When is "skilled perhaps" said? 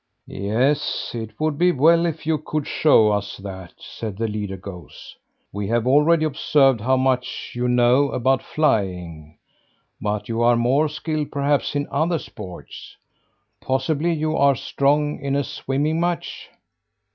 10.89-11.75